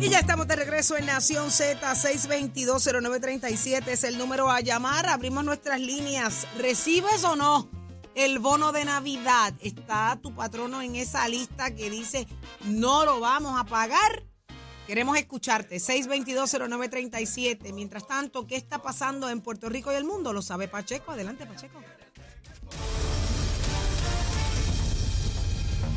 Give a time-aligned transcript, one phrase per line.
[0.00, 5.06] Y ya estamos de regreso en Nación Z 6220937 es el número a llamar.
[5.06, 6.46] Abrimos nuestras líneas.
[6.56, 7.68] ¿Recibes o no
[8.14, 9.52] el bono de Navidad?
[9.60, 12.26] ¿Está tu patrono en esa lista que dice
[12.64, 14.24] no lo vamos a pagar?
[14.86, 15.76] Queremos escucharte.
[15.76, 17.74] 6220937.
[17.74, 20.32] Mientras tanto, ¿qué está pasando en Puerto Rico y el mundo?
[20.32, 21.12] Lo sabe Pacheco.
[21.12, 21.78] Adelante, Pacheco.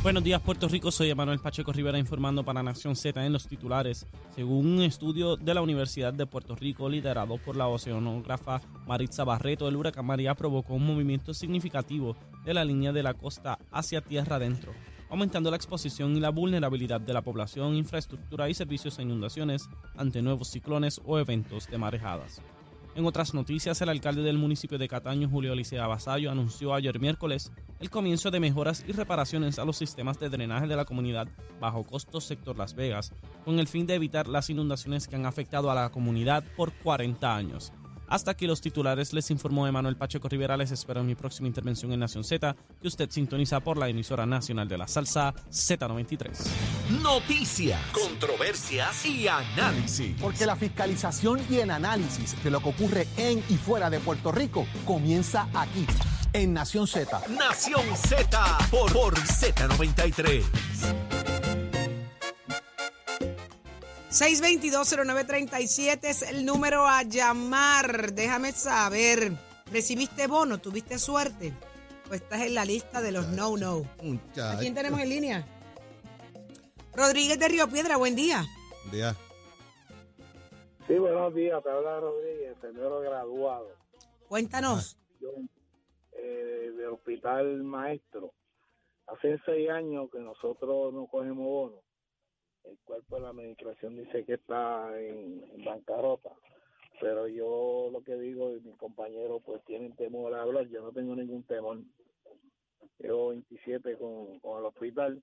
[0.03, 0.91] Buenos días, Puerto Rico.
[0.91, 4.05] Soy Emanuel Pacheco Rivera informando para Nación Z en los titulares.
[4.35, 9.65] Según un estudio de la Universidad de Puerto Rico liderado por la oceanógrafa Maritza Barreto,
[9.69, 14.35] el huracán María provocó un movimiento significativo de la línea de la costa hacia tierra
[14.35, 14.73] adentro,
[15.09, 20.21] aumentando la exposición y la vulnerabilidad de la población, infraestructura y servicios a inundaciones ante
[20.21, 22.41] nuevos ciclones o eventos de marejadas.
[22.95, 27.51] En otras noticias, el alcalde del municipio de Cataño, Julio Licea Basayo, anunció ayer miércoles
[27.79, 31.27] el comienzo de mejoras y reparaciones a los sistemas de drenaje de la comunidad
[31.59, 33.11] bajo costo sector Las Vegas,
[33.45, 37.35] con el fin de evitar las inundaciones que han afectado a la comunidad por 40
[37.35, 37.73] años.
[38.13, 40.55] Hasta aquí los titulares, les informó Emanuel Pacheco Rivera.
[40.55, 44.27] Les espero en mi próxima intervención en Nación Z, que usted sintoniza por la emisora
[44.27, 46.29] nacional de la salsa Z93.
[47.01, 50.15] Noticias, controversias y análisis.
[50.21, 54.31] Porque la fiscalización y el análisis de lo que ocurre en y fuera de Puerto
[54.31, 55.87] Rico comienza aquí,
[56.33, 57.19] en Nación Z.
[57.29, 61.32] Nación Z por, por Z93.
[64.13, 68.13] 6220937 es el número a llamar.
[68.13, 69.31] Déjame saber.
[69.71, 70.59] ¿Recibiste bono?
[70.59, 71.51] ¿Tuviste suerte?
[72.07, 73.81] Pues estás en la lista de los no no.
[74.39, 75.47] ¿A quién tenemos en línea?
[76.95, 78.43] Rodríguez de Río Piedra, buen día.
[78.83, 79.15] Buen día.
[80.87, 81.63] Sí, buenos días.
[81.63, 83.69] Te habla Rodríguez, enfermero graduado.
[84.27, 84.95] Cuéntanos.
[85.19, 85.29] Yo,
[86.11, 88.31] eh, del Hospital Maestro.
[89.07, 91.92] Hace seis años que nosotros no cogemos bono.
[92.63, 96.31] El cuerpo de la administración dice que está en, en bancarrota.
[97.01, 100.67] Pero yo lo que digo y mis compañeros pues tienen temor a hablar.
[100.67, 101.79] Yo no tengo ningún temor.
[102.99, 105.21] Llevo 27 con, con el hospital,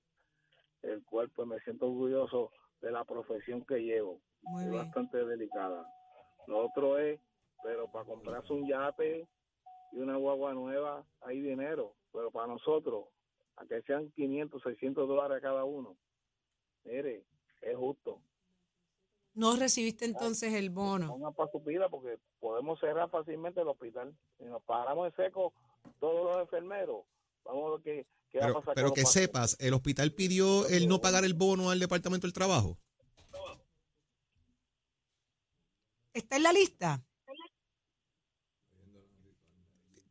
[0.83, 2.51] el pues me siento orgulloso
[2.81, 4.19] de la profesión que llevo.
[4.43, 4.83] Muy es bien.
[4.83, 5.85] bastante delicada.
[6.47, 7.19] Lo otro es,
[7.63, 9.27] pero para comprarse un yate
[9.91, 13.05] y una guagua nueva hay dinero, pero para nosotros,
[13.57, 15.95] a que sean 500, 600 dólares cada uno,
[16.83, 17.23] mire,
[17.61, 18.21] es justo.
[19.33, 21.07] No recibiste entonces el bono.
[21.07, 24.13] Pongan para su pila porque podemos cerrar fácilmente el hospital.
[24.37, 25.53] Si nos paramos en seco,
[25.99, 27.05] todos los enfermeros,
[27.45, 28.75] vamos a ver qué, qué va a Pero, pasar.
[28.75, 32.27] pero con que los sepas, el hospital pidió el no pagar el bono al Departamento
[32.27, 32.77] del Trabajo.
[36.13, 37.01] ¿Está en la lista?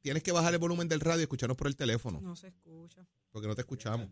[0.00, 3.06] Tienes que bajar el volumen del radio y escucharnos por el teléfono, No se escucha.
[3.30, 4.08] porque no te escuchamos.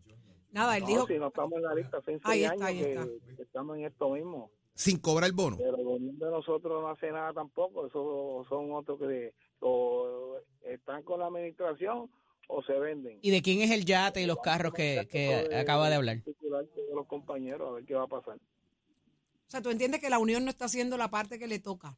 [0.52, 1.06] Nada, él No, dijo.
[1.06, 3.84] si no estamos en la lista hace Ahí está, ahí años que, que estamos en
[3.84, 4.50] esto mismo.
[4.74, 5.56] Sin cobrar el bono.
[5.58, 7.86] Pero el gobierno de nosotros no hace nada tampoco.
[7.86, 12.08] Esos son otros que o están con la administración
[12.46, 13.18] o se venden.
[13.20, 16.22] ¿Y de quién es el yate y los carros que, que acaba de hablar?
[16.22, 18.36] De los compañeros, a ver qué va a pasar.
[18.36, 21.96] O sea, tú entiendes que la Unión no está haciendo la parte que le toca.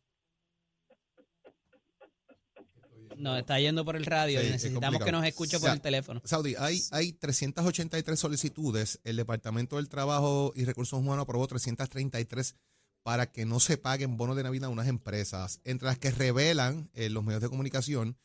[3.20, 5.80] No, está yendo por el radio Sí, y es necesitamos que nos escuche por el
[5.80, 6.20] teléfono.
[6.24, 9.00] Saudi, hay, hay 383 solicitudes.
[9.04, 12.54] El Departamento del Trabajo y Recursos Humanos aprobó 333
[13.02, 16.90] para que no se paguen bonos de Navidad a unas empresas, entre las que revelan
[16.94, 18.16] eh, los medios de comunicación,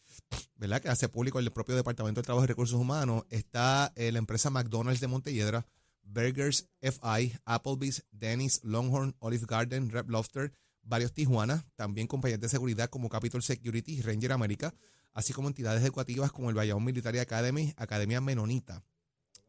[0.55, 0.81] ¿verdad?
[0.81, 4.49] Que hace público el propio Departamento del Trabajo y Recursos Humanos, está eh, la empresa
[4.49, 5.65] McDonald's de Montelledra,
[6.03, 10.53] Burgers FI, Applebee's, Denny's, Longhorn, Olive Garden, Red Lobster,
[10.85, 14.73] varios Tijuana, también compañías de seguridad como Capitol Security y Ranger America,
[15.13, 18.83] así como entidades educativas como el Bayamón Military Academy, Academia Menonita,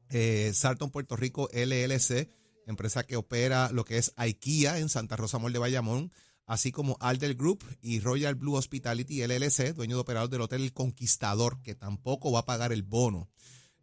[0.09, 2.29] eh, Sarton Puerto Rico LLC,
[2.67, 6.13] empresa que opera lo que es IKEA en Santa Rosa Mall de Bayamón,
[6.47, 10.73] así como Alder Group y Royal Blue Hospitality LLC, dueño de operador del Hotel El
[10.73, 13.29] Conquistador, que tampoco va a pagar el bono.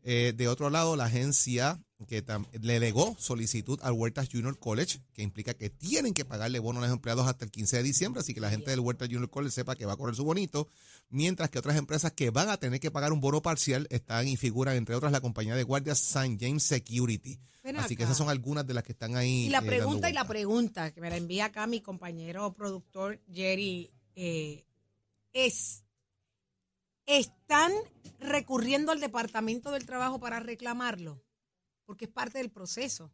[0.01, 2.23] Eh, de otro lado, la agencia que
[2.61, 6.83] le legó solicitud al Huertas Junior College, que implica que tienen que pagarle bono a
[6.83, 9.51] los empleados hasta el 15 de diciembre, así que la gente del Huertas Junior College
[9.51, 10.67] sepa que va a correr su bonito,
[11.09, 14.37] mientras que otras empresas que van a tener que pagar un bono parcial están y
[14.37, 16.37] figuran, entre otras, la compañía de guardias St.
[16.39, 17.39] James Security.
[17.63, 19.45] Ven Así que esas son algunas de las que están ahí.
[19.45, 23.21] Y la eh, pregunta y la pregunta que me la envía acá mi compañero productor
[23.31, 24.65] Jerry eh,
[25.31, 25.83] es,
[27.05, 27.71] ¿están
[28.19, 31.21] recurriendo al Departamento del Trabajo para reclamarlo?
[31.85, 33.11] Porque es parte del proceso.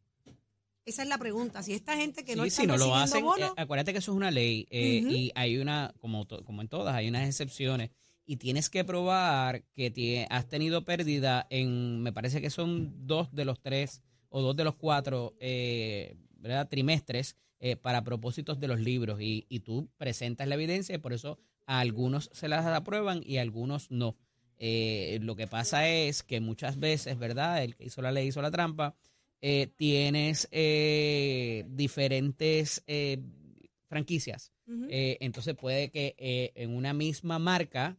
[0.85, 1.61] Esa es la pregunta.
[1.61, 4.11] Si esta gente que no Sí, está si no lo hacen, eh, acuérdate que eso
[4.11, 7.91] es una ley eh, y hay una, como, to- como en todas, hay unas excepciones
[8.25, 13.31] y tienes que probar que tie- has tenido pérdida en, me parece que son dos
[13.33, 16.67] de los tres o dos de los cuatro eh, ¿verdad?
[16.69, 21.13] trimestres eh, para propósitos de los libros y, y tú presentas la evidencia y por
[21.13, 24.15] eso a algunos se las aprueban y a algunos no.
[24.59, 27.63] Eh, lo que pasa es que muchas veces, ¿verdad?
[27.63, 28.95] El que hizo la ley hizo la trampa.
[29.41, 33.19] eh, tienes eh, diferentes eh,
[33.87, 34.51] franquicias.
[34.89, 36.13] Eh, entonces puede que
[36.55, 37.97] en una misma marca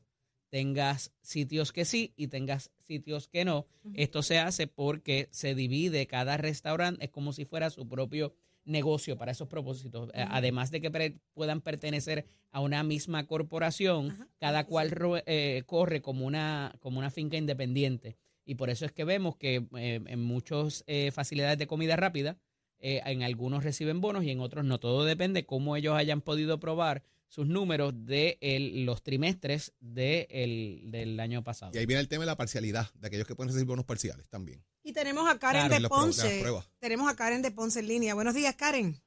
[0.50, 3.66] tengas sitios que sí y tengas sitios que no.
[3.94, 8.34] Esto se hace porque se divide cada restaurante, es como si fuera su propio
[8.70, 10.10] negocio para esos propósitos.
[10.14, 14.28] Eh, Además de que pre- puedan pertenecer a una misma corporación, Ajá.
[14.38, 14.94] cada cual
[15.26, 18.16] eh, corre como una, como una finca independiente.
[18.44, 22.38] Y por eso es que vemos que eh, en muchas eh, facilidades de comida rápida,
[22.82, 24.80] en algunos reciben bonos y en otros no.
[24.80, 30.90] Todo depende cómo ellos hayan podido probar sus números de el- los trimestres de el-
[30.90, 31.70] del año pasado.
[31.74, 34.28] Y ahí viene el tema de la parcialidad, de aquellos que pueden recibir bonos parciales
[34.28, 34.62] también.
[34.82, 36.44] Y tenemos a Karen Claro, de Ponce.
[36.80, 38.14] Tenemos a Karen de Ponce en línea.
[38.14, 39.00] Buenos días, Karen.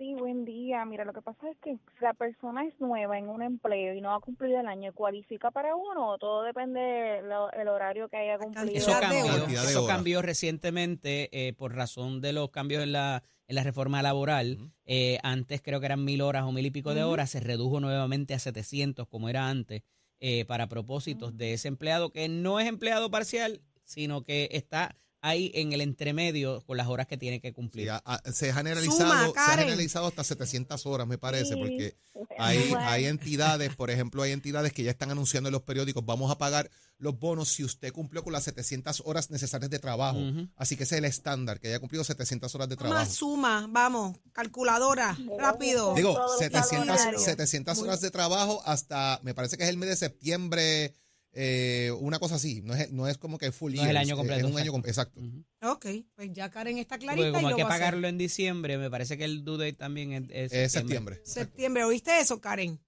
[0.00, 0.82] Sí, buen día.
[0.86, 4.00] Mira, lo que pasa es que si la persona es nueva en un empleo y
[4.00, 8.38] no ha cumplido el año, ¿cualifica para uno o todo depende del horario que haya
[8.38, 8.74] cumplido?
[8.74, 13.62] Eso cambió, eso cambió recientemente eh, por razón de los cambios en la, en la
[13.62, 14.72] reforma laboral.
[14.86, 17.78] Eh, antes creo que eran mil horas o mil y pico de horas, se redujo
[17.78, 19.82] nuevamente a 700 como era antes
[20.18, 25.50] eh, para propósitos de ese empleado que no es empleado parcial, sino que está ahí
[25.54, 27.90] en el entremedio con las horas que tiene que Sí, cumplir.
[27.90, 31.60] a- a- se, ha generalizado, Suma, se ha generalizado hasta 700 horas, me parece, Sí.
[31.60, 32.28] porque Bueno.
[32.38, 36.30] hay, hay entidades, por ejemplo, hay entidades que ya están anunciando en los periódicos, vamos
[36.30, 40.18] a pagar los bonos si usted cumplió con las 700 horas necesarias de trabajo.
[40.56, 43.00] Así que ese es el estándar, que haya cumplido 700 horas de trabajo.
[43.00, 45.94] Más suma, vamos, calculadora, rápido.
[45.94, 47.22] Digo, todos los 700, salarios.
[47.24, 50.94] 700 horas de trabajo hasta, me parece que es el mes de septiembre,
[51.32, 52.60] eh, una cosa así.
[52.62, 54.72] No es, no es como que full No es el año completo, Es un año
[54.84, 55.20] exacto.
[55.20, 55.44] Ujú.
[55.62, 58.78] Ok, pues ya Karen está Porque clarita como y hay lo que pagarlo en diciembre,
[58.78, 61.16] me parece que el due date también es, es Es septiembre.
[61.16, 61.20] septiembre.
[61.24, 62.80] Septiembre, ¿oíste eso, Karen?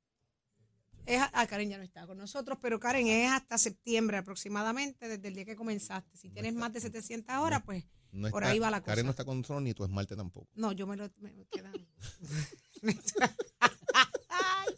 [1.04, 5.26] Es, ah, Karen ya no está con nosotros, pero Karen es hasta septiembre aproximadamente, desde
[5.28, 6.16] el día que comenzaste.
[6.16, 9.04] Si tienes más de 700 horas, pues No Por está- ahí va la Karen cosa.
[9.04, 10.46] no está con nosotros ni tu esmalte tampoco.
[10.54, 11.72] no, yo me lo me quedan.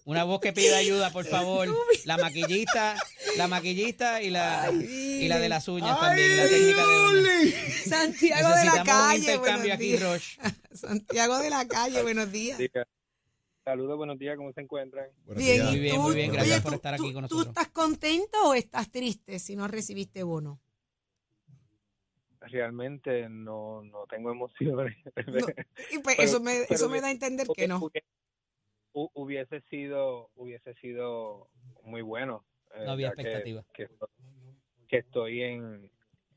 [0.07, 1.67] Una voz que pida ayuda, por favor.
[2.05, 2.95] La maquillista,
[3.39, 7.55] la maquillista y la, y la de las uñas también, y la técnica de uñas.
[7.89, 9.97] Santiago de la un calle, intercambio aquí.
[9.97, 10.39] Roche.
[10.75, 12.59] Santiago de la calle, buenos días.
[13.65, 15.07] Saludos, buenos días, ¿cómo se encuentran?
[15.25, 15.69] Buenos Bien, días.
[15.69, 16.03] ¿y Muy bien, tú?
[16.03, 17.57] muy bien, gracias Oye, por ¿tú- estar tú- aquí con ¿Tú nosotros.
[17.57, 20.61] estás contento o estás triste si no recibiste bono?
[22.41, 24.97] Realmente no, no tengo emociones.
[25.27, 25.47] No,
[25.93, 27.91] y pues Pero- eso me, pero eso me da a entender que no.
[28.97, 31.49] Hubiese sido, hubiese sido
[31.83, 32.45] muy bueno.
[32.75, 33.65] eh, No había que- expectativa.
[33.75, 34.09] Que, estoy-
[34.89, 35.91] que estoy en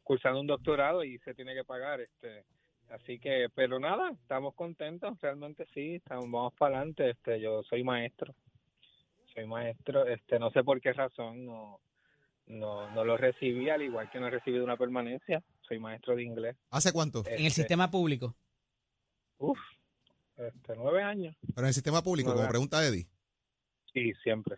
[0.04, 2.46] cursando un doctorado y se tiene que pagar, este,
[2.90, 7.84] así que, pero nada, estamos contentos, realmente sí, estamos, vamos para adelante, este, yo soy
[7.84, 8.34] maestro,
[9.34, 11.80] soy maestro, este, no sé por qué razón no,
[12.48, 16.24] no, no lo recibí, al igual que no he recibido una permanencia, soy maestro de
[16.24, 16.56] inglés.
[16.72, 17.20] ¿Hace cuánto?
[17.28, 18.36] En el Este, sistema público.
[19.40, 19.60] Uf,
[20.38, 21.36] este, nueve años.
[21.42, 23.08] Pero en el sistema público, No, como pregunta Eddie.
[23.94, 24.58] Sí, siempre.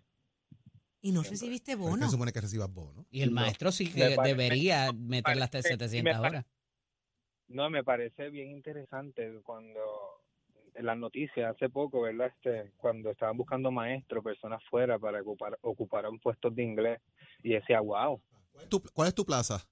[1.01, 2.05] Y no recibiste ¿Por qué bono.
[2.05, 3.05] se supone que recibas bono?
[3.09, 3.41] Y el No.
[3.41, 6.45] maestro sí Me que parece- debería meter las parece- 700 me horas.
[7.47, 9.79] No, me parece bien interesante cuando
[10.75, 12.27] en las noticias hace poco, ¿verdad?
[12.27, 17.01] Este, cuando estaban buscando maestros, personas fuera para ocupar ocuparan puestos de inglés
[17.41, 18.21] y decía, wow,
[18.51, 19.65] ¿Cuál es tu, cuál es tu plaza?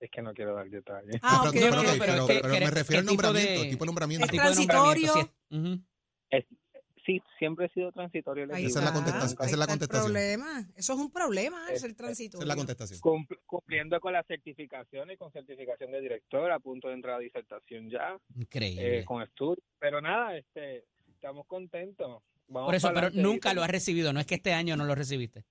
[0.00, 1.16] Es que no quiero dar detalles.
[1.22, 3.28] Ah, pero, ok, pero, ok, ok, pero pero- pero me ¿qué- refiero al tipo de-
[3.32, 4.24] nombramiento, tipo de nombramiento.
[4.26, 5.12] Es transitorio.
[5.14, 5.84] nombramiento,
[7.06, 7.22] sí.
[7.38, 8.44] Siempre he sido transitorio.
[8.44, 10.04] Esa es la contestación, esa es la contestación.
[10.06, 10.68] problema.
[10.74, 12.38] Eso es un problema, es el transitorio.
[12.38, 13.00] Esa es la contestación.
[13.00, 17.90] Cumpl- cumpliendo con las certificaciones, con certificación de director, a punto de entrar a disertación
[17.90, 19.00] ya, Increíble.
[19.00, 19.58] eh, con estudios.
[19.78, 22.22] Pero nada, este, estamos contentos.
[22.48, 24.12] Vamos Por eso, pero nunca lo has recibido.
[24.14, 25.44] No es que este año no lo recibiste.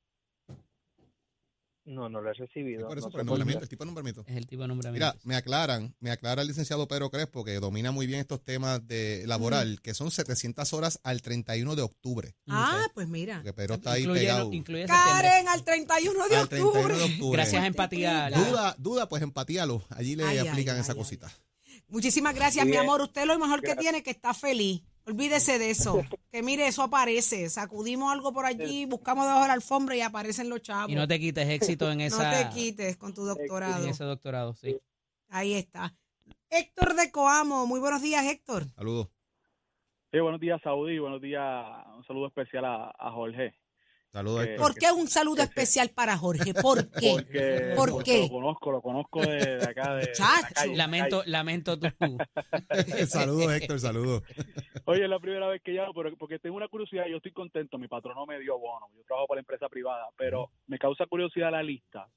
[1.86, 2.88] No, no lo he recibido.
[2.88, 4.24] Por eso, no por el nombramiento, el tipo de nombramiento.
[4.25, 5.06] Es el tipo de nombramiento.
[5.06, 8.88] Mira, me aclaran, me aclara el licenciado Pedro Crespo, que domina muy bien estos temas
[8.88, 12.36] de laboral, que son 700 horas al 31 de octubre.
[12.48, 13.36] Ah, pues mira.
[13.38, 14.54] Porque Pedro está ahí Incluye, pegado.
[14.54, 14.86] incluye.
[14.86, 16.96] Karen, al 31 de Al 31 octubre.
[16.98, 17.38] de octubre.
[17.38, 18.30] Gracias a empatía.
[18.30, 19.84] la- Duda, duda, pues empatíalo.
[19.90, 20.98] Allí le Ay, ay, aplican ay, esa ay.
[20.98, 21.32] cosita.
[21.93, 23.01] Muchísimas gracias, mi amor.
[23.01, 24.81] Usted lo mejor que tiene es que está feliz.
[25.05, 26.01] Olvídese de eso.
[26.31, 27.47] Que mire, eso aparece.
[27.51, 30.89] Sacudimos algo por allí, buscamos debajo de la alfombra y aparecen los chavos.
[30.91, 33.83] Y no te quites éxito en No esa te quites con tu doctorado.
[33.83, 34.75] en ese doctorado, sí.
[35.29, 35.95] Ahí está.
[36.50, 37.67] Héctor de Coamo.
[37.67, 38.65] Muy buenos días, Héctor.
[38.75, 39.09] Saludos.
[40.12, 40.97] Sí, buenos días, Saudi.
[40.97, 41.43] Buenos días.
[41.95, 43.53] Un saludo especial a, a Jorge.
[44.13, 44.67] Saludos, que- Héctor.
[44.72, 46.53] ¿Por qué un saludo especial para Jorge?
[46.53, 47.12] ¿Por qué?
[47.13, 48.22] Porque, ¿Por porque qué?
[48.22, 50.62] Lo conozco, lo conozco de, de acá, de, Chacho.
[50.62, 51.32] de la Lamento, calle.
[51.32, 51.88] lamento tu.
[53.08, 54.24] saludos, Héctor, saludos.
[54.86, 57.77] Oye, es la primera vez que llamo, pero porque tengo una curiosidad, yo estoy contento,
[57.79, 61.51] mi patrono me dio bono, yo trabajo para la empresa privada, pero me causa curiosidad
[61.51, 62.08] la lista,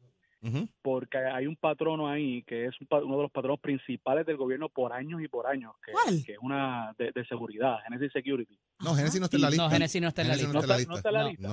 [0.82, 4.92] porque hay un patrono ahí que es uno de los patronos principales del gobierno por
[4.92, 6.22] años y por años, que, ¿Cuál?
[6.24, 8.58] que es una de, de seguridad, Genesis Security.
[8.80, 9.70] No, Genesis no está en la No, lista.
[9.70, 10.88] Genesis no está en la Genesis lista.
[10.88, 11.48] no está en la No lista.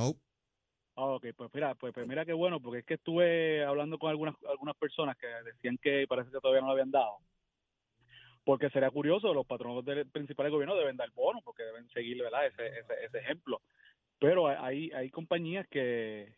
[0.95, 4.12] Ah, ok, pues mira, pues, pues mira qué bueno, porque es que estuve hablando con
[4.12, 7.17] algunas algunas personas que decían que parece que todavía no lo habían dado.
[8.43, 12.21] Porque sería curioso, los patronos del principal del gobierno deben dar bonos, porque deben seguir
[12.21, 12.45] ¿verdad?
[12.45, 13.62] Ese, ese, ese ejemplo.
[14.19, 16.35] Pero hay, hay compañías que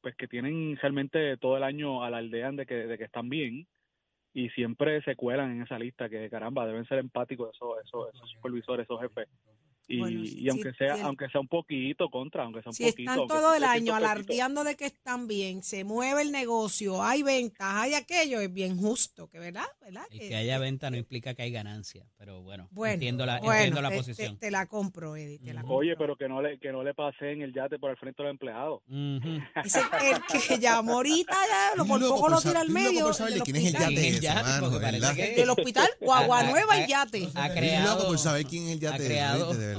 [0.00, 3.66] pues que tienen realmente todo el año alardean de que, de que están bien
[4.32, 8.30] y siempre se cuelan en esa lista que caramba deben ser empáticos esos, esos, esos
[8.30, 9.28] supervisores, esos jefes.
[9.90, 12.84] Y, Bueno, sí, y aunque sea aunque sea un poquito contra, aunque sea un Si
[12.84, 13.10] poquito.
[13.10, 17.22] están todo el 300 año alardeando de que están bien, se mueve el negocio, hay
[17.22, 20.02] ventas, hay aquello, es bien justo, que verdad, ¿verdad?
[20.10, 23.38] El Que- que haya venta no implica que hay ganancia, pero bueno, bueno, entiendo la,
[23.40, 24.34] bueno, entiendo la te- posición.
[24.34, 25.76] Te, te la compro, Eddie, te la compro.
[25.78, 28.26] Oye, pero que no le que no le pasen el yate por el frente de
[28.28, 28.82] los empleados.
[29.64, 33.10] Ese, el que llamó ahorita ya, lo, por poco lo tira al medio.
[33.44, 33.94] quién es el hospital.
[33.94, 35.16] yate El ese, yate, mano, porque parece ¿verdad?
[35.16, 37.28] que- Del hospital, Guagua Nueva, ha- el yate.
[37.34, 39.02] Ha creado loco por saber quién es el yate.
[39.04, 39.77] de verdad.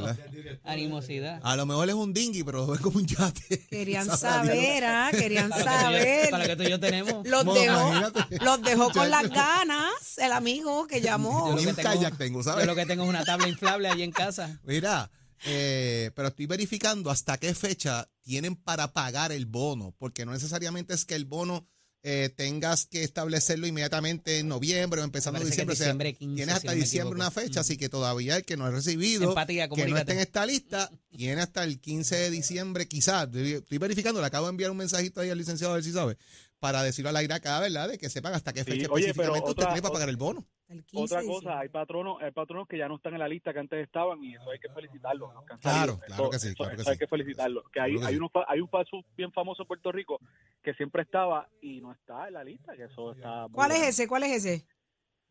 [0.64, 1.40] Animosidad.
[1.44, 3.66] A lo mejor es un dinghy, pero lo ven como un yate.
[3.70, 5.10] Querían saber, ¿ah?
[5.12, 6.30] Querían saber.
[6.30, 7.28] para que tú y yo tenemos.
[7.28, 8.44] Los Bueno, dejó, imagínate.
[8.46, 11.50] los dejó con las ganas, el amigo que llamó.
[11.50, 12.66] Yo Ni lo que tengo- kayak tengo, ¿sabes?
[12.66, 14.60] Yo lo que tengo es una tabla inflable ahí en casa.
[14.64, 15.10] Mira,
[15.46, 20.94] eh, pero estoy verificando hasta qué fecha tienen para pagar el bono, porque no necesariamente
[20.94, 21.68] es que el bono
[22.04, 25.74] eh, tengas que establecerlo inmediatamente en noviembre o empezando en diciembre.
[25.74, 28.46] o sea, diciembre 15, tienes si hasta no diciembre una fecha, así que todavía el
[28.46, 32.16] que no ha recibido, Empática, que no esté en esta lista, tiene hasta el 15
[32.16, 33.28] de diciembre, quizás.
[33.36, 36.18] Estoy verificando, le acabo de enviar un mensajito ahí al licenciado, a ver si sabe,
[36.60, 37.90] para decirlo al aire acá, ¿verdad?
[37.90, 40.18] De que sepan hasta qué Sí, fecha oye, específicamente usted otra- tiene para pagar el
[40.18, 40.48] bono.
[40.70, 43.52] El 15 Otra cosa, hay patronos, hay patronos que ya no están en la lista
[43.52, 45.34] que antes estaban y eso hay que felicitarlos.
[45.34, 47.64] los que han Claro, claro Eso- que sí, eso- claro que eso hay que felicitarlos.
[47.72, 48.18] Que hay, hay, sí.
[48.18, 50.20] uno, hay un fast food bien famoso en Puerto Rico
[50.62, 54.08] que siempre estaba y no está en la lista, que eso está ¿Cuál es ese?
[54.08, 54.66] ¿Cuál es ese?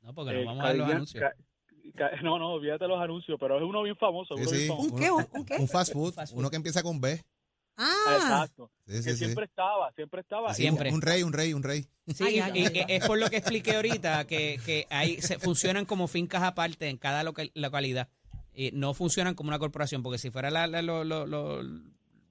[0.03, 1.25] No, porque nos Eh, vamos a dar los anuncios.
[2.23, 4.37] No, no, olvídate los anuncios, pero es uno bien famoso.
[4.37, 4.89] Sí, uno bien famoso.
[4.95, 5.11] ¿Un qué?
[5.11, 5.57] ¿Un, un qué?
[5.59, 6.41] Un fast food, Fast food.
[6.41, 7.23] uno que empieza con B.
[7.79, 8.71] Ah, Ah, Exacto.
[8.87, 9.17] Sí, que sí.
[9.17, 10.53] siempre estaba, siempre estaba.
[10.53, 10.93] Siempre.
[10.93, 11.87] Un rey, un rey, un rey.
[12.13, 16.09] Sí, Ay, y- es por lo que expliqué ahorita, que, que ahí se funcionan como
[16.09, 18.09] fincas aparte en cada loca- localidad.
[18.55, 21.63] Y no funcionan como una corporación, porque si fuera la, la- lo- lo- lo-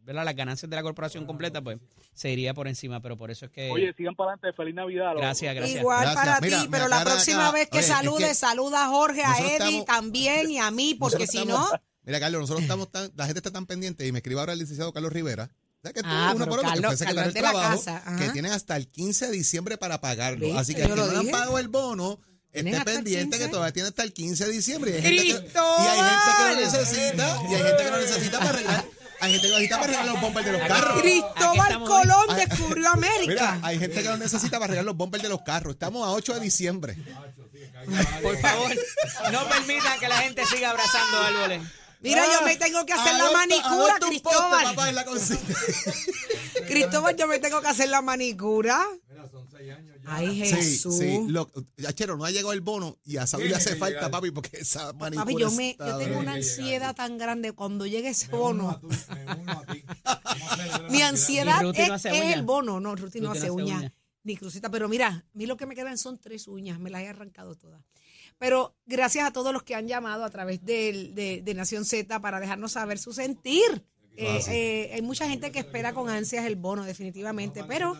[0.01, 0.25] ¿verdad?
[0.25, 1.77] las ganancias de la corporación completa, pues
[2.13, 3.69] se iría por encima, pero por eso es que...
[3.71, 4.55] Oye, sigan para adelante.
[4.57, 5.13] Feliz Navidad.
[5.15, 5.79] gracias, gracias.
[5.81, 6.25] Igual Gracias.
[6.25, 9.23] para ti, pero la próxima acá- vez que oye, es salude, que saluda a Jorge,
[9.23, 11.81] a Eddie estamos- también y a mí, porque si estamos- no...
[12.07, 14.59] Mira, Carlos, nosotros estamos tan, la gente está tan pendiente y me escribe ahora el
[14.59, 15.49] licenciado Carlos Rivera.
[15.83, 17.83] ¿Sabes que tú, Ah, uno pero por otro, que Carlos- fue Carlos de la trabajo,
[17.85, 20.45] casa, que tienen hasta el 15 de diciembre para pagarlo.
[20.47, 20.59] ¿Viste?
[20.59, 22.19] Así que que no le han pagado el bono,
[22.51, 23.39] esté pendiente 15.
[23.39, 24.91] que todavía tiene hasta el 15 de diciembre.
[24.91, 25.85] Y hay gente que, y hay ¡Cristóbal!
[26.09, 28.85] gente que lo necesita, y hay gente que lo necesita para arreglar,
[29.19, 31.01] hay gente que lo necesita para arreglar los bumpers de los carros.
[31.01, 33.27] Cristóbal Colón descubrió América.
[33.27, 35.73] Mira, hay gente que lo necesita para arreglar los bumpers de los carros.
[35.73, 36.97] Estamos a 8 de diciembre.
[38.23, 38.71] Por favor,
[39.31, 41.61] no permitan que la gente siga abrazando árboles.
[42.01, 44.63] Mira, yo me tengo que hacer la manicura, Cristóbal.
[44.63, 45.05] papá, en la.
[46.67, 48.83] Cristóbal, yo me tengo que hacer la manicura.
[50.09, 50.97] Ay, Sí, Jesús.
[50.99, 51.19] sí.
[51.27, 51.51] Lo,
[51.85, 54.93] Achero, no ha llegado el bono y a Saúl le hace falta, papi, porque esa
[54.93, 58.79] manicura Papi, yo, me, yo tengo una ansiedad tan grande cuando llegue ese bono.
[60.89, 62.33] Mi ansiedad Y Ruti es, no hace es uña.
[62.33, 62.79] el bono.
[62.79, 63.93] No, Ruti no no hace uña, uña.
[64.23, 64.69] ni crucita.
[64.69, 66.79] Pero mira, a mí lo que me quedan son tres uñas.
[66.79, 67.81] Me las he arrancado todas.
[68.39, 72.19] Pero gracias a todos los que han llamado a través del- de, de Nación Z
[72.21, 73.83] para dejarnos saber su sentir.
[74.15, 77.63] Eh, eh, hay mucha gente que espera con ansias el bono, definitivamente.
[77.63, 77.95] Pero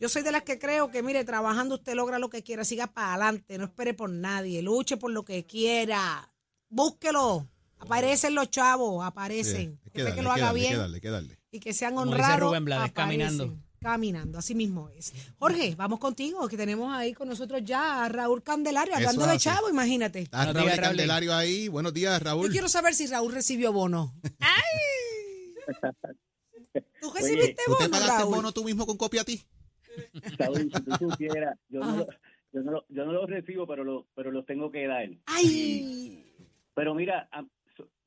[0.00, 2.86] yo soy de las que creo que, mire, trabajando usted logra lo que quiera, siga
[2.86, 6.30] para adelante, no espere por nadie, luche por lo que quiera,
[6.68, 7.48] búsquelo.
[7.78, 9.80] Aparecen los chavos, aparecen.
[9.92, 11.38] Sí, hay que lo hay que haga darle, hay que bien darle, hay que darle.
[11.50, 12.48] y que sean Como dice honrados.
[12.50, 12.94] Rubén Blades, aparecen.
[13.28, 13.58] caminando.
[13.82, 15.12] Caminando, así mismo es.
[15.38, 19.68] Jorge, vamos contigo, que tenemos ahí con nosotros ya a Raúl Candelario, hablando de chavo,
[19.68, 20.20] imagínate.
[20.20, 20.80] Está Raúl Raúl.
[20.80, 21.68] Candelario ahí.
[21.68, 22.50] Buenos días, Yo Raúl.
[22.50, 24.14] quiero saber si Raúl recibió bono.
[24.40, 25.54] ¡Ay!
[27.00, 28.34] ¿Tú recibiste ¿Tú te bono, pagaste el Raúl?
[28.36, 29.42] bono tú mismo con copia a ti?
[30.38, 31.96] Saúl, si tú supieras, yo no, Ajá.
[31.96, 32.06] lo,
[32.52, 35.08] yo, no lo, yo no los recibo, pero, lo, pero los tengo que dar.
[35.26, 36.32] ¡Ay!
[36.74, 37.28] Pero mira,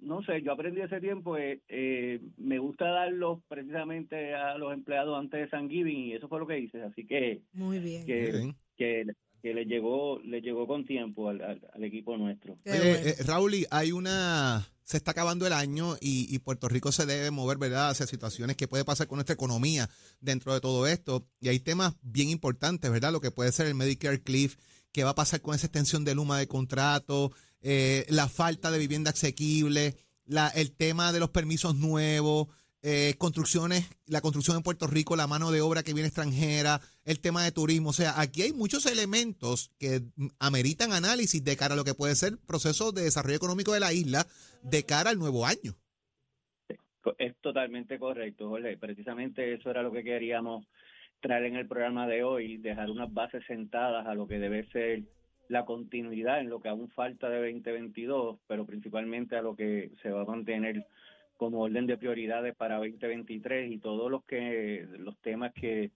[0.06, 5.20] no sé, yo aprendí hace tiempo, eh, eh, me gusta darlos precisamente a los empleados
[5.20, 8.06] antes de San Giving y eso fue lo que hice, así que Muy bien.
[8.06, 8.56] que, Bien.
[8.78, 9.06] que,
[9.42, 12.58] que le llegó le llegó con tiempo al, al, al equipo nuestro.
[12.66, 17.08] Eh, Raúl, y hay una se está acabando el año y, y Puerto Rico se
[17.08, 19.90] debe mover, ¿verdad?, hacia situaciones que puede pasar con nuestra economía
[20.22, 21.28] dentro de todo esto.
[21.42, 23.12] Y hay temas bien importantes, ¿verdad?
[23.12, 24.58] Lo que puede ser el Medicare Cliff,
[24.92, 27.32] qué va a pasar con esa extensión de Luma de contrato,
[27.68, 29.96] eh, la falta de vivienda asequible,
[30.28, 32.48] la, el tema de los permisos nuevos,
[32.84, 37.20] eh, construcciones, la construcción en Puerto Rico, la mano de obra que viene extranjera, el
[37.20, 37.90] tema de turismo.
[37.90, 40.04] O sea, aquí hay muchos elementos que
[40.38, 43.94] ameritan análisis de cara a lo que puede ser proceso de desarrollo económico de la
[43.94, 44.28] isla
[44.62, 45.74] de cara al nuevo año.
[47.18, 48.78] Es totalmente correcto, Jorge.
[48.78, 50.68] Precisamente eso era lo que queríamos
[51.20, 55.02] traer en el programa de hoy, dejar unas bases sentadas a lo que debe ser
[55.48, 60.10] la continuidad en lo que aún falta de 2022, pero principalmente a lo que se
[60.10, 60.86] va a mantener
[61.38, 65.92] como orden de prioridades para 2023 y todos los que los temas que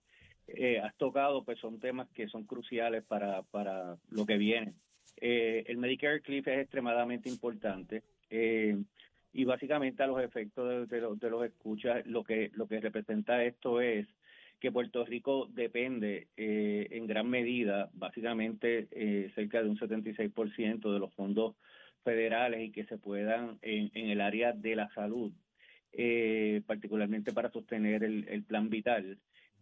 [0.46, 4.74] eh, has tocado pues son temas que son cruciales para, para lo que viene.
[5.16, 8.02] Eh, el Medicare Cliff es extremadamente importante.
[8.28, 8.76] Eh,
[9.32, 13.44] y básicamente a los efectos de, los, de los escuchas, lo que, lo que representa
[13.44, 14.08] esto es
[14.60, 20.98] que Puerto Rico depende eh, en gran medida, básicamente eh, cerca de un 76% de
[20.98, 21.56] los fondos
[22.04, 25.32] federales y que se puedan en, el área de la salud,
[25.92, 29.18] eh, particularmente para sostener el, el, plan vital.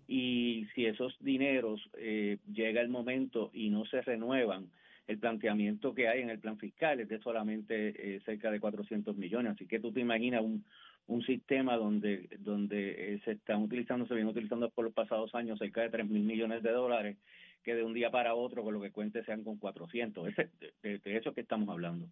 [0.06, 4.70] Y si esos dineros eh, llega el momento y no se renuevan,
[5.08, 9.16] el planteamiento que hay en el plan fiscal es de solamente eh, cerca de 400
[9.16, 9.52] millones.
[9.52, 10.64] Así que tú te imaginas un,
[11.08, 15.58] un sistema donde donde eh, se están utilizando, se viene utilizando por los pasados años
[15.58, 17.16] cerca de 3 mil millones de dólares,
[17.64, 20.28] que de un día para otro, con lo que cuente, sean con 400.
[20.28, 20.50] Ese,
[20.82, 22.06] de, de eso que estamos hablando.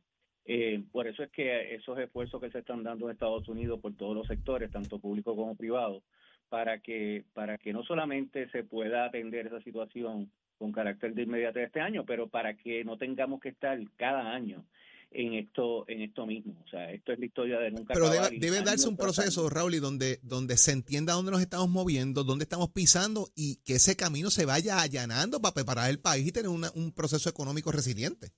[0.47, 3.95] Eh, por eso es que esos esfuerzos que se están dando en Estados Unidos por
[3.97, 6.03] todos los sectores, tanto público como privado,
[6.49, 11.67] para que para que no solamente se pueda atender esa situación con carácter de inmediatez
[11.67, 14.65] este año, pero para que no tengamos que estar cada año
[15.11, 16.61] en esto en esto mismo.
[16.65, 19.49] O sea, esto es la historia de nunca Pero debe, darse un proceso.
[19.49, 23.75] Raúl, y donde, donde se entienda dónde nos estamos moviendo, dónde estamos pisando y que
[23.75, 27.71] ese camino se vaya allanando para preparar el país y tener una- un proceso económico
[27.73, 28.33] resiliente.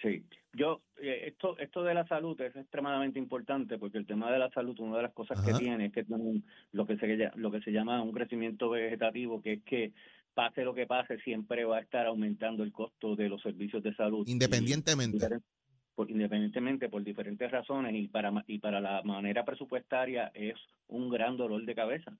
[0.00, 0.24] Sí,
[0.54, 4.50] yo eh, esto esto de la salud es extremadamente importante porque el tema de la
[4.50, 5.46] salud una de las cosas Ajá.
[5.52, 8.70] que tiene es que tiene un- lo que se lo que se llama un crecimiento
[8.70, 9.92] vegetativo que es que
[10.34, 13.94] pase lo que pase siempre va a estar aumentando el costo de los servicios de
[13.94, 15.28] salud Independientemente.
[15.94, 20.54] Por- independientemente por diferentes razones y para y para la manera presupuestaria es
[20.88, 22.12] un gran dolor de cabeza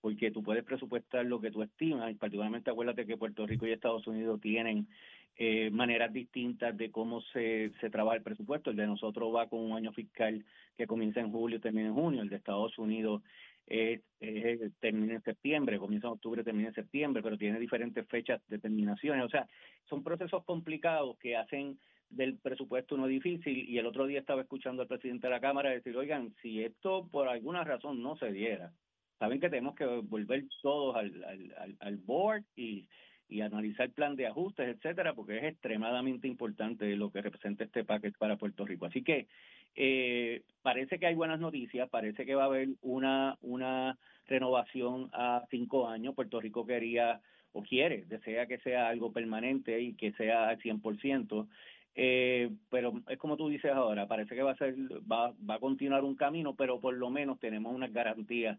[0.00, 3.72] porque tú puedes presupuestar lo que tú estimas y particularmente acuérdate que Puerto Rico y
[3.72, 4.88] Estados Unidos tienen
[5.36, 8.70] eh, maneras distintas de cómo se, se trabaja el presupuesto.
[8.70, 10.44] El de nosotros va con un año fiscal
[10.76, 12.22] que comienza en julio termina en junio.
[12.22, 13.22] El de Estados Unidos
[13.66, 18.40] es, es- termina en septiembre, comienza en octubre, termina en septiembre, pero tiene diferentes fechas
[18.48, 19.24] de terminaciones.
[19.24, 19.46] O sea,
[19.88, 21.78] son procesos complicados que hacen
[22.10, 25.70] del presupuesto uno difícil y el otro día estaba escuchando al presidente de la Cámara
[25.70, 28.72] decir, oigan, si esto por alguna razón no se diera,
[29.18, 32.86] saben que tenemos que volver todos al, al, al, board y,
[33.28, 38.18] y analizar plan de ajustes, etcétera, porque es extremadamente importante lo que representa este paquete
[38.18, 38.86] para Puerto Rico.
[38.86, 39.28] Así que
[39.76, 43.96] eh, parece que hay buenas noticias, parece que va a haber una, una
[44.26, 46.14] renovación a cinco años.
[46.14, 47.20] Puerto Rico quería
[47.52, 51.48] o quiere, desea que sea algo permanente y que sea al 100%.
[51.94, 54.74] Eh, pero es como tú dices ahora, parece que va a ser,
[55.10, 58.58] va, va a continuar un camino, pero por lo menos tenemos unas garantías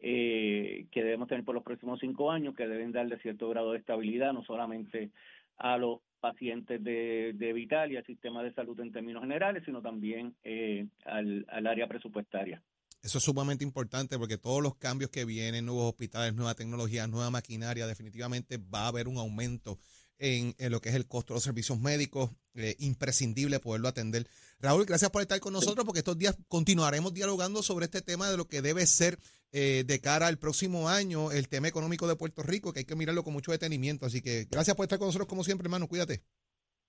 [0.00, 3.78] eh, que debemos tener por los próximos cinco años, que deben darle cierto grado de
[3.78, 5.10] estabilidad, no solamente
[5.58, 9.80] a los pacientes de, de Vital y al sistema de salud en términos generales, sino
[9.80, 12.60] también eh, al, al área presupuestaria.
[13.02, 17.30] Eso es sumamente importante porque todos los cambios que vienen, nuevos hospitales, nueva tecnología, nueva
[17.30, 19.78] maquinaria, definitivamente va a haber un aumento
[20.22, 24.28] en, en lo que es el costo de los servicios médicos, eh, imprescindible poderlo atender.
[24.60, 28.36] Raúl, gracias por estar con nosotros porque estos días continuaremos dialogando sobre este tema de
[28.36, 29.18] lo que debe ser
[29.50, 32.94] eh, de cara al próximo año el tema económico de Puerto Rico, que hay que
[32.94, 34.06] mirarlo con mucho detenimiento.
[34.06, 35.88] Así que gracias por estar con nosotros como siempre, hermano.
[35.88, 36.22] Cuídate.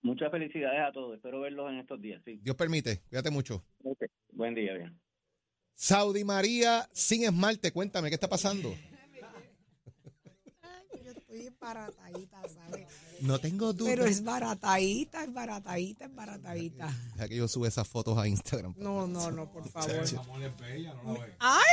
[0.04, 1.15] Muchas felicidades a todos.
[1.15, 2.22] Espero verlos en estos días.
[2.24, 2.39] Sí.
[2.43, 3.02] Dios permite.
[3.10, 3.65] Cuídate mucho.
[3.84, 4.04] Ok.
[4.32, 5.00] Buen día, bien.
[5.74, 8.76] Saudi María sin esmalte, cuéntame, ¿qué está pasando?
[11.63, 12.88] Baratadita, ¿sabes?
[13.21, 13.89] No tengo duda.
[13.89, 16.88] Pero es baratadita, es baratadita, es baratadita.
[17.15, 18.73] Deja que yo sube esas fotos a Instagram.
[18.78, 19.89] No, no, no, por favor.
[21.39, 21.63] ¡Ay!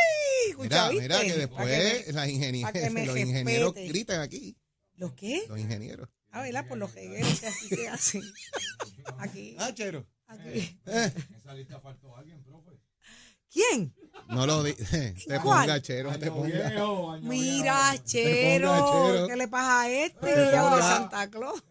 [0.58, 1.66] Mira, Escucha, mira, que después
[2.06, 3.88] me- las ingenie- pa' que me los ingenieros respete.
[3.88, 4.56] gritan aquí.
[4.96, 5.42] ¿Los qué?
[5.48, 6.08] Los ingenieros.
[6.30, 6.68] Ah, ¿verdad?
[6.68, 8.22] Por los regueros que así se hacen.
[9.18, 9.56] Aquí.
[9.58, 10.06] Ah, chero.
[10.28, 10.78] Aquí.
[10.86, 11.12] Eh,
[13.52, 13.94] ¿Quién?
[14.28, 14.72] No lo di.
[15.26, 17.18] Te ponga, chero, te ponga.
[17.22, 19.26] Mira, Chero.
[19.28, 20.26] ¿qué le pasa a este?
[20.26, 20.96] Te Que llama de ponga.
[20.96, 21.64] Santa Claus.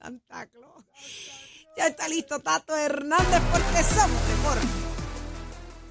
[0.00, 0.84] Santa Claus.
[1.76, 4.66] Ya está listo Tato Hernández porque somos deporte.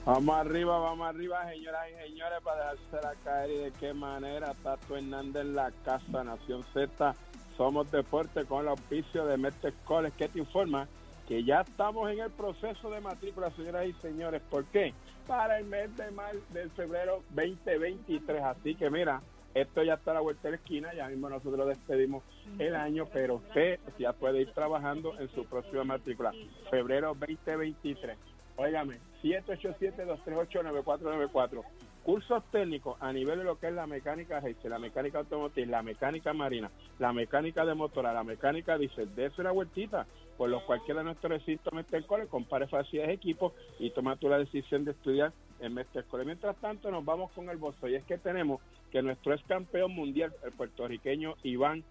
[0.06, 4.54] Vamos arriba, vamos arriba, señoras y señores, para dejársela caer y de qué manera.
[4.64, 7.16] Tato Hernández en la casa, Nación Z.
[7.58, 10.88] Somos deporte con el auspicio de Mestre College que te informa
[11.32, 14.42] que ya estamos en el proceso de matrícula, señoras y señores.
[14.50, 14.94] ¿Por qué?
[15.26, 18.44] Para el mes de marzo del febrero 2023.
[18.44, 19.22] Así que mira,
[19.54, 22.22] esto ya está a la vuelta de la esquina, ya mismo nosotros despedimos
[22.60, 26.34] el año, pero usted ya puede ir trabajando en su próxima matrícula,
[26.70, 28.18] febrero 2023.
[28.58, 31.64] Óigame, 787-238-9494.
[32.04, 36.34] Cursos técnicos a nivel de lo que es la mecánica la mecánica automotriz, la mecánica
[36.34, 39.14] marina, la mecánica de motora, la mecánica diésel.
[39.16, 40.08] De eso una vueltita,
[40.42, 44.28] por lo cualquiera de nuestros recintos Mestre Cole, compare facilidades de equipo y toma tú
[44.28, 46.26] la decisión de estudiar en Mestre Cole.
[46.26, 48.60] Mientras tanto, nos vamos con el bozo y es que tenemos
[48.92, 51.84] que nuestro ex campeón mundial, el puertorriqueño Iván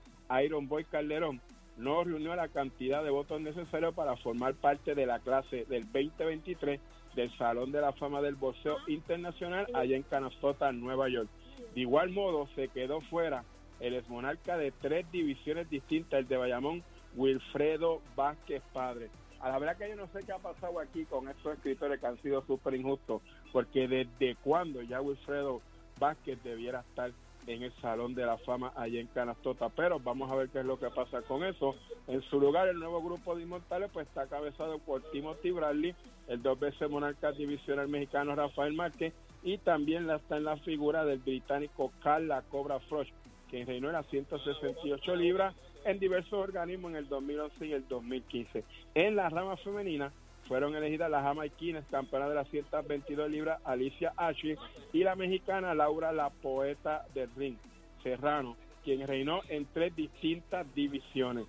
[0.42, 1.40] Iron Boy Calderón,
[1.76, 6.80] no reunió la cantidad de votos necesarios para formar parte de la clase del 2023
[7.14, 11.28] del Salón de la Fama del Boxeo Internacional allá en Canastota, Nueva York.
[11.76, 13.44] De igual modo, se quedó fuera
[13.78, 16.82] el exmonarca de tres divisiones distintas, el de Bayamón,
[17.16, 19.10] Wilfredo Vázquez Padre.
[19.40, 22.06] A la verdad que yo no sé qué ha pasado aquí con estos escritores que
[22.06, 25.62] han sido súper injustos, porque desde cuándo ya Wilfredo
[25.98, 27.12] Vázquez debiera estar
[27.46, 30.64] en el Salón de la Fama allá en Canastota, pero vamos a ver qué es
[30.64, 31.74] lo que pasa con eso.
[32.06, 35.94] En su lugar, el nuevo grupo de inmortales pues está cabezado por Timothy Bradley,
[36.28, 41.18] el dos veces monarca divisional mexicano Rafael Márquez y también está en la figura del
[41.18, 43.08] británico Carla Cobra Frosch,
[43.48, 48.64] quien reinó en las 168 libras en diversos organismos en el 2011 y el 2015.
[48.94, 50.12] En la rama femenina
[50.48, 54.56] fueron elegidas las jamaiquinas campeona de las 122 libras Alicia Ashley
[54.92, 57.56] y la mexicana Laura la poeta del ring
[58.02, 61.46] Serrano, quien reinó en tres distintas divisiones.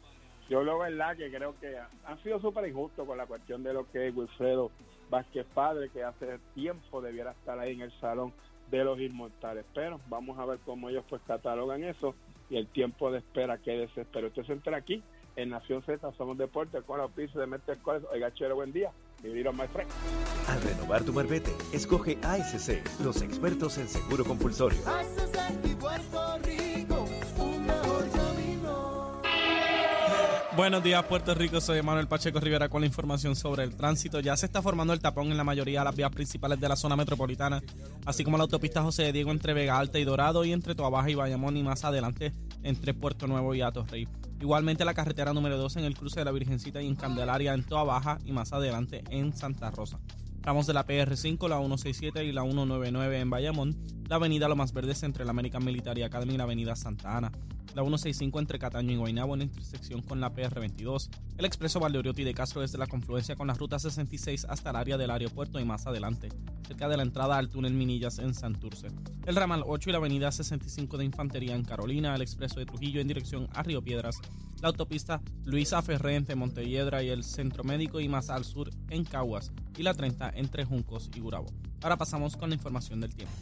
[0.49, 3.89] Yo lo verdad que creo que ha sido súper injusto con la cuestión de lo
[3.89, 4.69] que es Wilfredo
[5.09, 8.33] Vázquez Padre, que hace tiempo debiera estar ahí en el salón
[8.69, 9.65] de los inmortales.
[9.73, 12.15] Pero vamos a ver cómo ellos pues catalogan eso
[12.51, 14.27] y el tiempo de espera que desespero.
[14.27, 15.01] Usted se entra aquí
[15.37, 18.03] en Nación Z, somos deporte con la oficio de Mete Escoles.
[18.11, 18.91] Oiga, chévere, buen día.
[20.47, 24.79] Al renovar tu marbete, escoge ASC, los expertos en seguro compulsorio.
[30.55, 31.61] Buenos días, Puerto Rico.
[31.61, 34.19] Soy Manuel Pacheco Rivera con la información sobre el tránsito.
[34.19, 36.75] Ya se está formando el tapón en la mayoría de las vías principales de la
[36.75, 37.63] zona metropolitana,
[38.05, 41.09] así como la autopista José de Diego entre Vega Alta y Dorado y entre Toabaja
[41.09, 42.33] y Bayamón y más adelante
[42.63, 44.09] entre Puerto Nuevo y Atorrey.
[44.41, 47.63] Igualmente la carretera número 2 en el cruce de la Virgencita y en Candelaria en
[47.63, 49.99] Toabaja y más adelante en Santa Rosa.
[50.43, 53.77] Ramos de la PR5, la 167 y la 199 en Bayamón,
[54.09, 57.31] la avenida Lomas Verdes entre la American Military Academy y la avenida Santa Ana,
[57.75, 62.23] la 165 entre Cataño y Guaynabo en la intersección con la PR22, el expreso Valdeoriotti
[62.23, 65.63] de Castro desde la confluencia con la ruta 66 hasta el área del aeropuerto y
[65.63, 66.29] más adelante,
[66.67, 68.87] cerca de la entrada al túnel Minillas en Santurce,
[69.27, 72.99] el ramal 8 y la avenida 65 de Infantería en Carolina, el expreso de Trujillo
[72.99, 74.19] en dirección a Río Piedras,
[74.59, 79.03] la autopista Luisa Ferré entre Montelledra y el Centro Médico y más al sur en
[79.03, 81.47] Caguas y la 30 entre Juncos y Gurabo.
[81.81, 83.33] Ahora pasamos con la información del tiempo.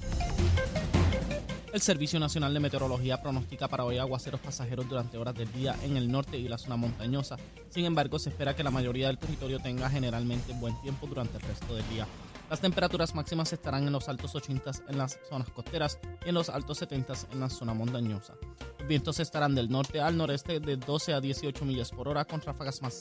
[1.73, 5.97] El Servicio Nacional de Meteorología pronostica para hoy aguaceros pasajeros durante horas del día en
[5.97, 7.37] el norte y la zona montañosa.
[7.69, 11.43] Sin embargo, se espera que la mayoría del territorio tenga generalmente buen tiempo durante el
[11.43, 12.07] resto del día.
[12.49, 16.49] Las temperaturas máximas estarán en los altos 80 en las zonas costeras y en los
[16.49, 18.33] altos 70 en la zona montañosa.
[18.79, 22.41] Los vientos estarán del norte al noreste de 12 a 18 millas por hora con
[22.41, 22.99] ráfagas más,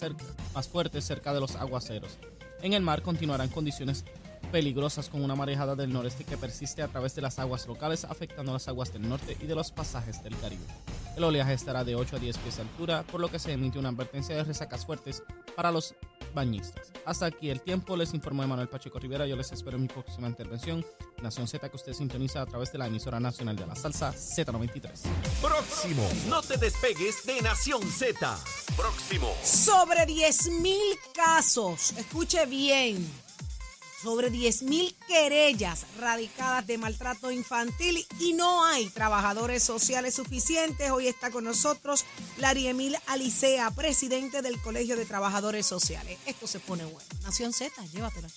[0.70, 2.18] fuertes cerca de los aguaceros.
[2.60, 4.04] En el mar continuarán condiciones
[4.52, 8.52] peligrosas con una marejada del noreste que persiste a través de las aguas locales afectando
[8.52, 10.64] las aguas del norte y de los pasajes del Caribe.
[11.16, 13.78] El oleaje estará de 8 a 10 pies de altura, por lo que se emite
[13.78, 15.22] una advertencia de resacas fuertes
[15.56, 15.94] para los
[16.38, 16.92] bañistas.
[17.04, 20.28] Hasta aquí el tiempo, les informó Manuel Pacheco Rivera, yo les espero en mi próxima
[20.28, 20.84] intervención,
[21.20, 24.90] Nación Z que usted sintoniza a través de la emisora nacional de la salsa Z93.
[25.42, 28.38] Próximo, no te despegues de Nación Z.
[28.76, 29.34] Próximo.
[29.42, 30.74] Sobre 10.000
[31.12, 33.27] casos, escuche bien
[34.02, 40.90] sobre 10.000 querellas radicadas de maltrato infantil y no hay trabajadores sociales suficientes.
[40.90, 42.04] Hoy está con nosotros
[42.36, 46.18] Lariemil Alicea, presidente del Colegio de Trabajadores Sociales.
[46.26, 47.08] Esto se pone bueno.
[47.22, 48.28] Nación Z, llévatelo.